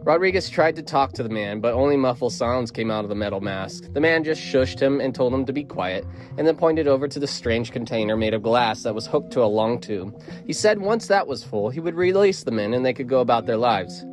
[0.03, 3.15] Rodriguez tried to talk to the man, but only muffled sounds came out of the
[3.15, 3.83] metal mask.
[3.93, 6.05] The man just shushed him and told him to be quiet,
[6.39, 9.43] and then pointed over to the strange container made of glass that was hooked to
[9.43, 10.19] a long tube.
[10.47, 13.19] He said once that was full, he would release the men and they could go
[13.19, 14.03] about their lives.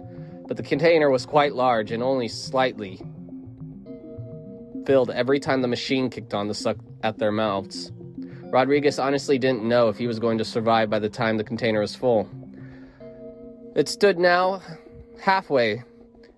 [0.47, 3.01] But the container was quite large and only slightly
[4.89, 7.93] filled every time the machine kicked on to suck at their mouths.
[8.45, 11.81] Rodriguez honestly didn't know if he was going to survive by the time the container
[11.81, 12.27] was full.
[13.77, 14.63] It stood now
[15.21, 15.83] halfway,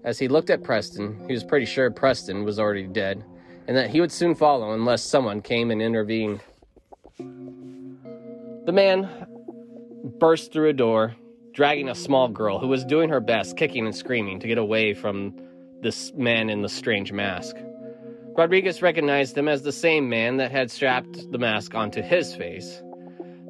[0.02, 3.24] as he looked at Preston, he was pretty sure Preston was already dead,
[3.68, 6.40] and that he would soon follow unless someone came and intervened.
[7.18, 9.08] The man
[10.18, 11.14] burst through a door,
[11.52, 14.92] dragging a small girl who was doing her best, kicking and screaming, to get away
[14.92, 15.36] from
[15.82, 17.54] this man in the strange mask.
[18.36, 22.82] Rodriguez recognized him as the same man that had strapped the mask onto his face.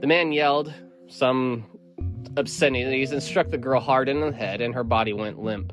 [0.01, 0.72] The man yelled
[1.09, 1.66] some
[2.37, 5.72] obscenities and struck the girl hard in the head, and her body went limp.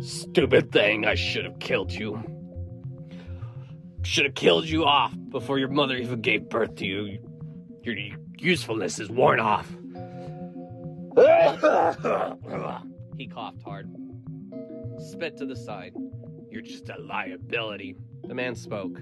[0.00, 2.22] Stupid thing, I should have killed you.
[4.02, 7.18] Should have killed you off before your mother even gave birth to you.
[7.82, 7.96] Your
[8.38, 9.68] usefulness is worn off.
[13.18, 13.90] he coughed hard.
[14.98, 15.94] Spit to the side.
[16.50, 17.96] You're just a liability.
[18.30, 18.96] The man spoke.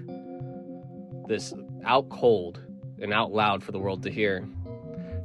[1.27, 1.53] This
[1.85, 2.61] out cold
[2.99, 4.43] and out loud for the world to hear.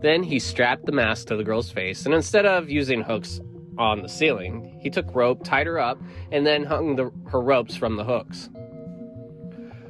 [0.02, 3.40] Then he strapped the mask to the girl's face, and instead of using hooks
[3.78, 5.98] on the ceiling, he took rope, tied her up,
[6.30, 8.50] and then hung the, her ropes from the hooks.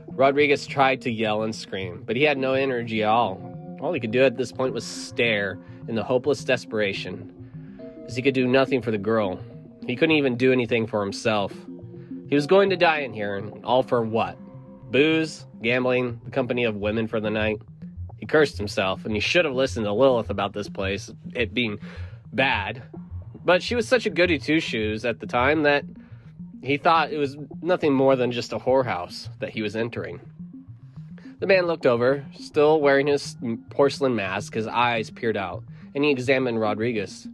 [0.07, 3.77] Rodriguez tried to yell and scream, but he had no energy at all.
[3.81, 5.59] All he could do at this point was stare
[5.89, 9.41] in the hopeless desperation, as he could do nothing for the girl.
[9.89, 11.53] He couldn't even do anything for himself.
[12.29, 14.39] He was going to die in here, and all for what?
[14.91, 17.61] Booze, gambling, the company of women for the night.
[18.19, 21.79] He cursed himself, and he should have listened to Lilith about this place, it being
[22.33, 22.83] bad.
[23.45, 25.85] But she was such a goody two shoes at the time that
[26.63, 30.21] he thought it was nothing more than just a whorehouse that he was entering.
[31.41, 33.37] The man looked over, still wearing his
[33.69, 35.63] porcelain mask, his eyes peered out,
[35.95, 37.29] and he examined Rodriguez.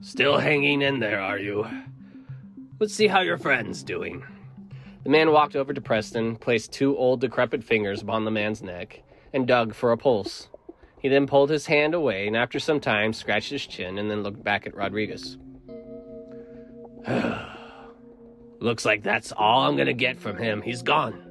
[0.00, 1.64] Still hanging in there, are you?
[2.82, 4.24] Let's see how your friend's doing.
[5.04, 9.04] The man walked over to Preston, placed two old decrepit fingers upon the man's neck,
[9.32, 10.48] and dug for a pulse.
[10.98, 14.24] He then pulled his hand away and after some time scratched his chin and then
[14.24, 15.38] looked back at Rodriguez.
[18.58, 20.60] Looks like that's all I'm gonna get from him.
[20.60, 21.22] He's gone.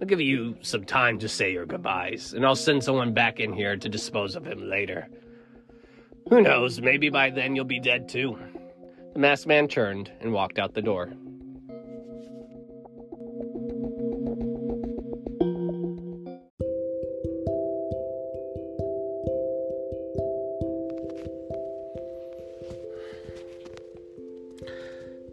[0.00, 3.52] I'll give you some time to say your goodbyes, and I'll send someone back in
[3.52, 5.08] here to dispose of him later.
[6.30, 8.38] Who knows, maybe by then you'll be dead too.
[9.14, 11.12] The masked man turned and walked out the door.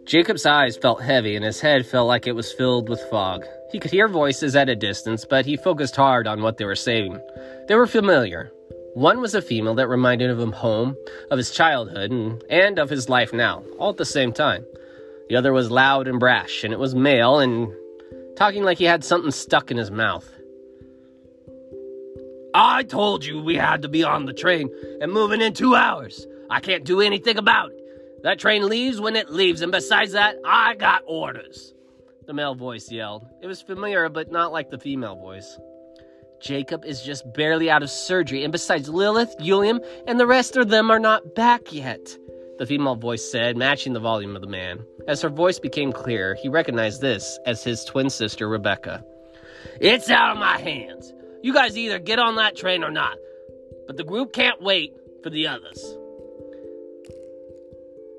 [0.06, 3.44] Jacob's eyes felt heavy and his head felt like it was filled with fog.
[3.72, 6.76] He could hear voices at a distance, but he focused hard on what they were
[6.76, 7.18] saying.
[7.66, 8.52] They were familiar.
[8.94, 10.96] One was a female that reminded him of home,
[11.30, 14.66] of his childhood, and, and of his life now, all at the same time.
[15.30, 17.72] The other was loud and brash, and it was male and
[18.36, 20.30] talking like he had something stuck in his mouth.
[22.54, 24.68] I told you we had to be on the train
[25.00, 26.26] and moving in two hours.
[26.50, 28.22] I can't do anything about it.
[28.24, 31.72] That train leaves when it leaves, and besides that, I got orders.
[32.26, 33.26] The male voice yelled.
[33.40, 35.58] It was familiar, but not like the female voice.
[36.42, 40.68] Jacob is just barely out of surgery, and besides, Lilith, Julian, and the rest of
[40.68, 42.18] them are not back yet.
[42.58, 44.84] The female voice said, matching the volume of the man.
[45.06, 49.04] As her voice became clearer, he recognized this as his twin sister, Rebecca.
[49.80, 51.12] It's out of my hands.
[51.42, 53.18] You guys either get on that train or not.
[53.86, 55.96] But the group can't wait for the others.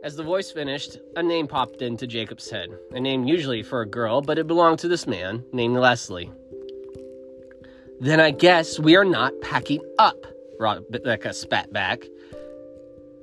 [0.04, 2.70] As the voice finished, a name popped into Jacob's head.
[2.92, 6.32] A name usually for a girl, but it belonged to this man, named Leslie.
[8.00, 10.26] Then I guess we are not packing up,
[10.60, 12.04] Rebecca spat back.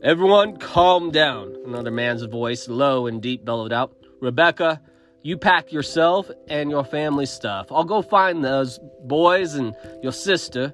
[0.03, 3.95] Everyone calm down, another man's voice, low and deep, bellowed out.
[4.21, 4.81] Rebecca,
[5.23, 7.71] you pack yourself and your family stuff.
[7.71, 10.73] I'll go find those boys and your sister,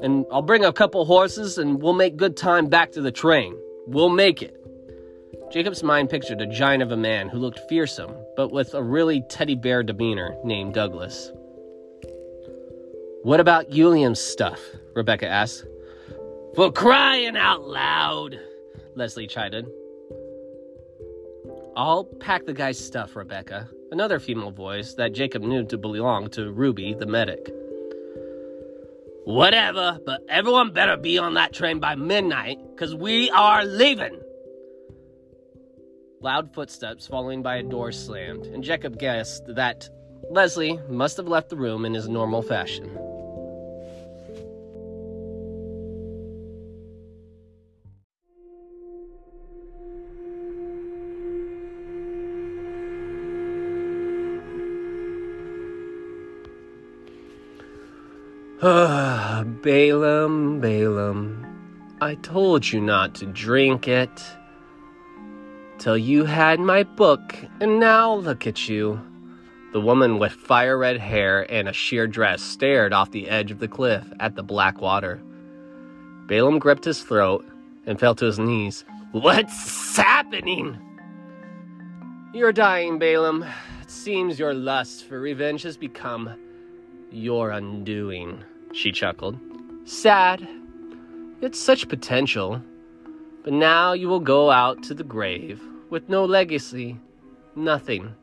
[0.00, 3.56] and I'll bring a couple horses and we'll make good time back to the train.
[3.88, 4.54] We'll make it.
[5.50, 9.22] Jacob's mind pictured a giant of a man who looked fearsome, but with a really
[9.28, 11.32] teddy bear demeanor, named Douglas.
[13.22, 14.60] What about Julian's stuff?
[14.94, 15.66] Rebecca asked.
[16.54, 18.38] For crying out loud,
[18.94, 19.66] Leslie chided.
[21.76, 23.68] I'll pack the guy's stuff, Rebecca.
[23.90, 27.52] Another female voice that Jacob knew to belong to Ruby, the medic.
[29.24, 34.20] Whatever, but everyone better be on that train by midnight, because we are leaving.
[36.20, 39.88] Loud footsteps followed by a door slammed, and Jacob guessed that
[40.30, 42.98] Leslie must have left the room in his normal fashion.
[58.60, 61.46] Ah, Balaam, Balaam,
[62.00, 64.10] I told you not to drink it
[65.78, 69.00] till you had my book, and now look at you.
[69.72, 73.60] The woman with fire red hair and a sheer dress stared off the edge of
[73.60, 75.22] the cliff at the black water.
[76.26, 77.46] Balaam gripped his throat
[77.86, 78.84] and fell to his knees.
[79.12, 80.76] What's happening?
[82.34, 83.44] You're dying, Balaam.
[83.82, 86.34] It seems your lust for revenge has become
[87.10, 88.42] your undoing,
[88.72, 89.38] she chuckled.
[89.84, 90.46] Sad.
[91.40, 92.62] It's such potential.
[93.44, 96.98] But now you will go out to the grave with no legacy,
[97.56, 98.14] nothing.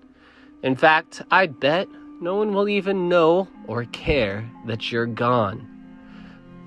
[0.61, 1.88] In fact, I'd bet
[2.21, 5.67] no one will even know or care that you're gone.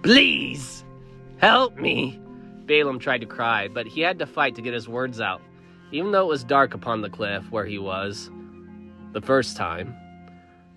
[0.02, 0.84] Please,
[1.38, 2.20] help me.
[2.66, 5.40] Balaam tried to cry, but he had to fight to get his words out,
[5.90, 8.30] even though it was dark upon the cliff where he was.
[9.12, 9.94] The first time,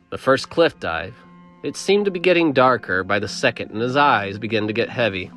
[0.09, 1.15] the first cliff dive,
[1.63, 4.89] it seemed to be getting darker by the second, and his eyes began to get
[4.89, 5.31] heavy.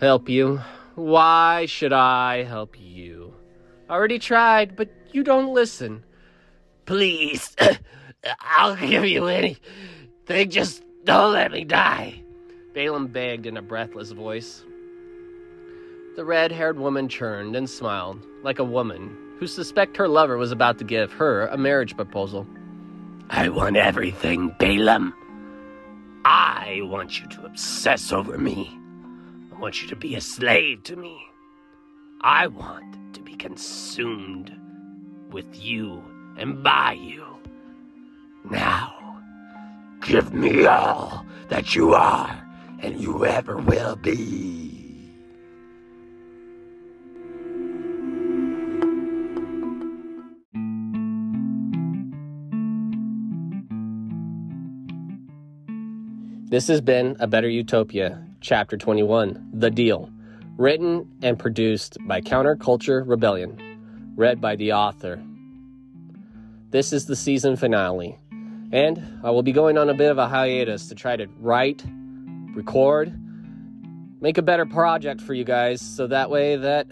[0.00, 0.60] Help you?
[0.94, 3.34] Why should I help you?
[3.88, 6.04] I already tried, but you don't listen.
[6.86, 7.56] Please,
[8.40, 10.50] I'll give you anything.
[10.50, 12.22] Just don't let me die.
[12.74, 14.64] Balaam begged in a breathless voice.
[16.16, 20.52] The red haired woman turned and smiled, like a woman who suspected her lover was
[20.52, 22.46] about to give her a marriage proposal.
[23.32, 25.14] I want everything, Balaam.
[26.24, 28.76] I want you to obsess over me.
[29.54, 31.16] I want you to be a slave to me.
[32.22, 34.52] I want to be consumed
[35.30, 36.02] with you
[36.38, 37.24] and by you.
[38.50, 39.22] Now,
[40.02, 42.46] give me all that you are
[42.80, 44.69] and you ever will be.
[56.50, 60.10] This has been A Better Utopia, Chapter 21 The Deal,
[60.56, 65.22] written and produced by Counterculture Rebellion, read by the author.
[66.70, 68.18] This is the season finale,
[68.72, 71.84] and I will be going on a bit of a hiatus to try to write,
[72.52, 73.16] record,
[74.20, 76.88] make a better project for you guys so that way that,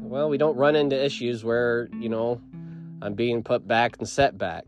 [0.00, 2.40] well, we don't run into issues where, you know,
[3.00, 4.64] I'm being put back and set back.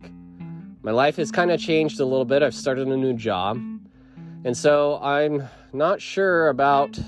[0.82, 2.44] My life has kind of changed a little bit.
[2.44, 3.58] I've started a new job
[4.44, 6.98] and so I'm not sure about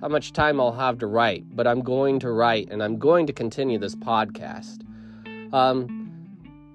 [0.00, 3.26] how much time I'll have to write, but I'm going to write and I'm going
[3.26, 4.82] to continue this podcast.
[5.52, 6.00] Um,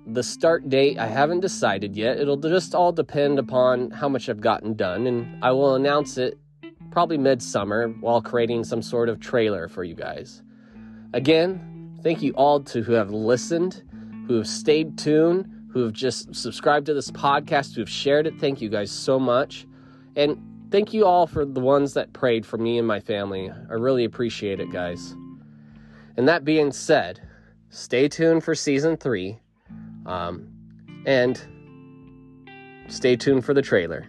[0.07, 2.19] the start date, I haven't decided yet.
[2.19, 6.37] It'll just all depend upon how much I've gotten done, and I will announce it
[6.91, 10.43] probably midsummer while creating some sort of trailer for you guys.
[11.13, 13.81] Again, thank you all to who have listened,
[14.27, 18.39] who have stayed tuned, who have just subscribed to this podcast, who have shared it.
[18.39, 19.65] Thank you guys so much.
[20.15, 20.37] And
[20.71, 23.51] thank you all for the ones that prayed for me and my family.
[23.69, 25.15] I really appreciate it, guys.
[26.17, 27.21] And that being said,
[27.69, 29.39] stay tuned for season three.
[30.05, 30.51] Um,
[31.05, 31.41] and
[32.87, 34.07] stay tuned for the trailer.